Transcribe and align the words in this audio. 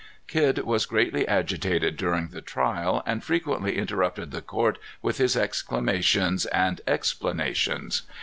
Kidd 0.25 0.57
was 0.63 0.87
greatly 0.87 1.27
agitated 1.27 1.95
during 1.95 2.29
the 2.29 2.41
trial, 2.41 3.03
and 3.05 3.23
frequently 3.23 3.77
interrupted 3.77 4.31
the 4.31 4.41
court 4.41 4.79
with 5.03 5.19
his 5.19 5.37
exclamations 5.37 6.47
and 6.47 6.81
explanations. 6.87 8.01